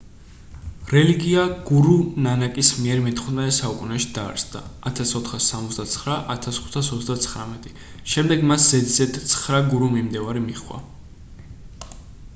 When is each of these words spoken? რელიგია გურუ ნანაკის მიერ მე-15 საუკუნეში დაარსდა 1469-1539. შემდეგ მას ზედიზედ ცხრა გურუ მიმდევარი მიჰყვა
რელიგია 0.91 1.41
გურუ 1.65 1.97
ნანაკის 2.27 2.69
მიერ 2.85 3.01
მე-15 3.07 3.51
საუკუნეში 3.57 4.07
დაარსდა 4.15 4.61
1469-1539. 4.93 7.69
შემდეგ 8.15 8.45
მას 8.53 8.63
ზედიზედ 8.73 9.19
ცხრა 9.35 9.59
გურუ 9.75 9.91
მიმდევარი 9.99 10.41
მიჰყვა 10.49 10.81